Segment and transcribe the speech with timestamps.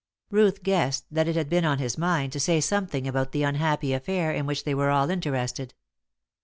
[0.31, 3.93] Ruth guessed that it had been in his mind to say something about the unhappy
[3.93, 5.75] affair in which they were all interested.